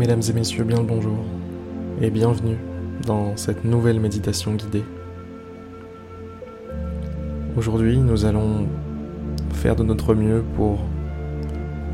[0.00, 1.18] Mesdames et messieurs, bien le bonjour
[2.00, 2.56] et bienvenue
[3.06, 4.82] dans cette nouvelle méditation guidée.
[7.54, 8.66] Aujourd'hui, nous allons
[9.52, 10.78] faire de notre mieux pour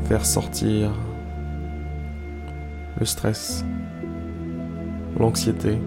[0.05, 0.93] faire sortir
[2.97, 3.65] le stress,
[5.19, 5.77] l'anxiété.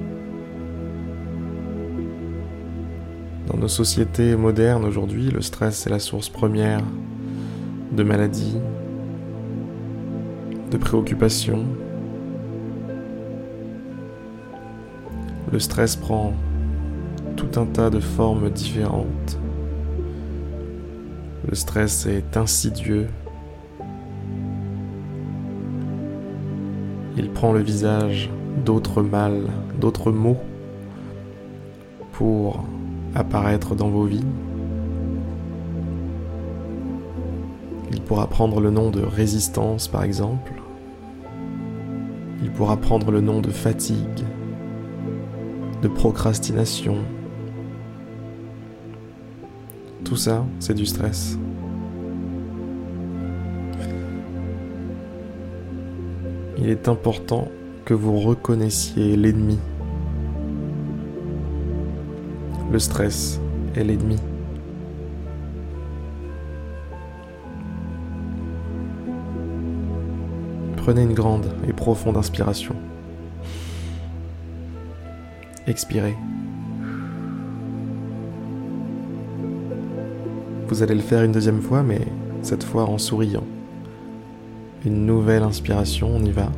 [3.47, 6.83] Dans nos sociétés modernes aujourd'hui, le stress est la source première
[7.93, 8.59] de maladies,
[10.71, 11.65] de préoccupations.
[15.53, 16.33] Le stress prend
[17.37, 19.39] tout un tas de formes différentes.
[21.49, 23.09] Le stress est insidieux.
[27.17, 28.31] Il prend le visage
[28.65, 29.49] d'autres mal,
[29.81, 30.39] d'autres mots
[32.13, 32.65] pour
[33.17, 34.25] apparaître dans vos vies.
[37.91, 40.53] Il pourra prendre le nom de résistance par exemple.
[42.41, 44.25] Il pourra prendre le nom de fatigue,
[45.83, 46.97] de procrastination.
[50.05, 51.39] Tout ça, c'est du stress.
[56.59, 57.49] Il est important
[57.85, 59.59] que vous reconnaissiez l'ennemi.
[62.71, 63.41] Le stress
[63.75, 64.17] est l'ennemi.
[70.77, 72.75] Prenez une grande et profonde inspiration.
[75.71, 76.17] Expirez.
[80.67, 82.01] Vous allez le faire une deuxième fois, mais
[82.43, 83.45] cette fois en souriant.
[84.85, 86.51] Une nouvelle inspiration, on y va.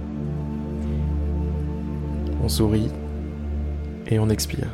[2.43, 2.89] On sourit
[4.07, 4.69] et on expire.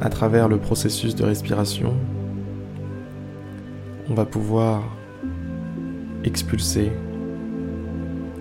[0.00, 1.94] À travers le processus de respiration,
[4.10, 4.82] on va pouvoir
[6.24, 6.90] expulser,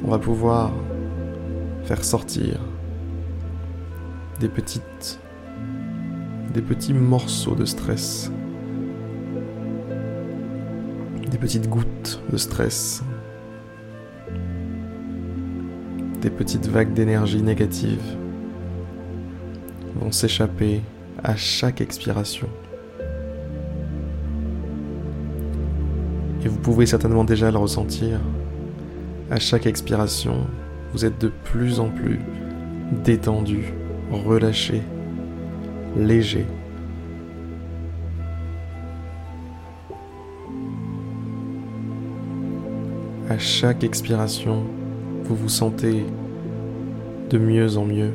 [0.08, 0.72] on va pouvoir
[1.84, 2.62] faire sortir
[4.40, 5.20] des petites
[6.54, 8.32] des petits morceaux de stress,
[11.30, 13.04] des petites gouttes de stress,
[16.22, 18.02] des petites vagues d'énergie négative
[20.00, 20.82] vont s'échapper
[21.22, 22.48] à chaque expiration.
[26.46, 28.22] Et vous pouvez certainement déjà le ressentir.
[29.30, 30.48] À chaque expiration,
[30.94, 32.20] vous êtes de plus en plus
[33.04, 33.74] détendu,
[34.10, 34.82] relâché,
[35.98, 36.46] léger.
[43.30, 44.64] À chaque expiration,
[45.26, 46.06] vous vous sentez
[47.30, 48.14] de mieux en mieux.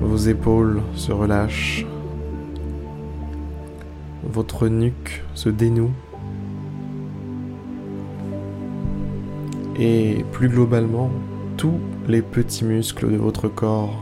[0.00, 1.84] Vos épaules se relâchent,
[4.22, 5.90] votre nuque se dénoue
[9.80, 11.10] et plus globalement,
[11.56, 13.98] tous les petits muscles de votre corps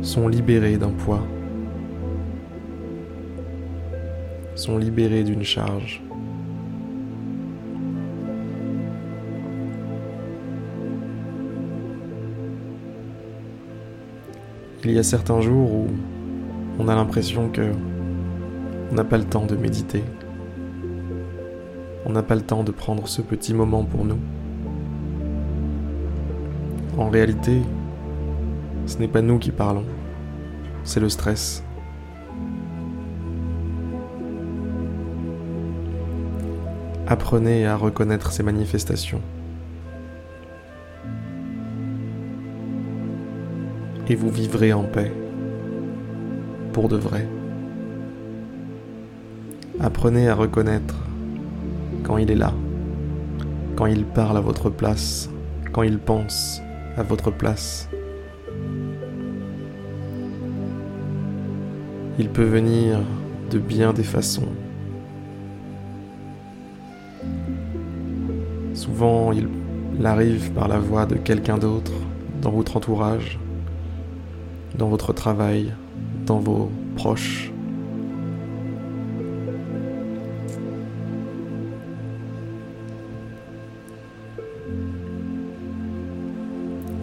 [0.00, 1.22] sont libérés d'un poids,
[4.54, 6.02] sont libérés d'une charge.
[14.84, 15.86] Il y a certains jours où
[16.78, 17.72] on a l'impression que
[18.90, 20.02] on n'a pas le temps de méditer.
[22.04, 24.18] On n'a pas le temps de prendre ce petit moment pour nous.
[26.98, 27.62] En réalité,
[28.86, 29.84] ce n'est pas nous qui parlons,
[30.84, 31.62] c'est le stress.
[37.06, 39.20] Apprenez à reconnaître ces manifestations.
[44.08, 45.12] Et vous vivrez en paix
[46.72, 47.28] pour de vrai.
[49.80, 50.96] Apprenez à reconnaître
[52.02, 52.52] quand il est là,
[53.76, 55.30] quand il parle à votre place,
[55.72, 56.60] quand il pense
[56.96, 57.88] à votre place.
[62.18, 63.00] Il peut venir
[63.50, 64.48] de bien des façons.
[68.74, 69.48] Souvent, il
[70.04, 71.92] arrive par la voix de quelqu'un d'autre
[72.40, 73.38] dans votre entourage,
[74.76, 75.72] dans votre travail,
[76.26, 77.51] dans vos proches.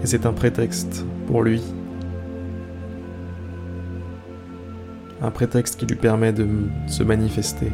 [0.01, 1.61] Et c'est un prétexte pour lui.
[5.21, 6.47] Un prétexte qui lui permet de
[6.87, 7.71] se manifester,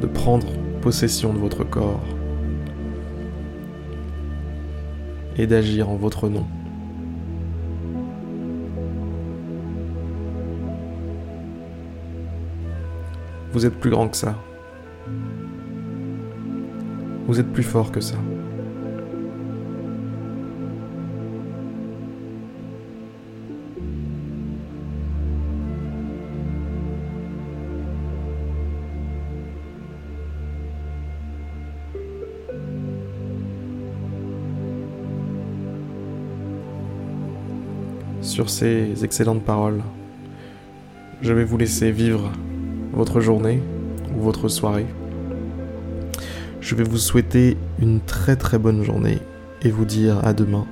[0.00, 0.46] de prendre
[0.80, 2.02] possession de votre corps
[5.36, 6.44] et d'agir en votre nom.
[13.52, 14.34] Vous êtes plus grand que ça.
[17.28, 18.16] Vous êtes plus fort que ça.
[38.22, 39.82] Sur ces excellentes paroles,
[41.22, 42.30] je vais vous laisser vivre
[42.92, 43.60] votre journée
[44.16, 44.86] ou votre soirée.
[46.60, 49.18] Je vais vous souhaiter une très très bonne journée
[49.62, 50.66] et vous dire à demain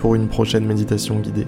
[0.00, 1.46] pour une prochaine méditation guidée.